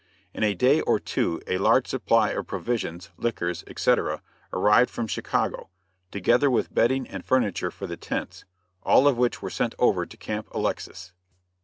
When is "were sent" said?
9.43-9.75